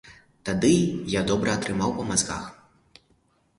[0.47, 0.71] Тады
[1.15, 2.51] я добра атрымаў па мазгах.